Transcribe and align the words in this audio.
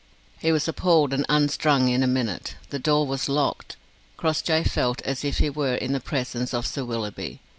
He 0.39 0.51
was 0.51 0.67
appalled 0.67 1.13
and 1.13 1.27
unstrung 1.29 1.87
in 1.89 2.01
a 2.01 2.07
minute. 2.07 2.55
The 2.71 2.79
door 2.79 3.05
was 3.05 3.29
locked. 3.29 3.75
Crossjay 4.17 4.63
felt 4.63 4.99
as 5.03 5.23
if 5.23 5.37
he 5.37 5.51
were 5.51 5.75
in 5.75 5.93
the 5.93 5.99
presence 5.99 6.55
of 6.55 6.65
Sir 6.65 6.83
Willoughby. 6.83 7.39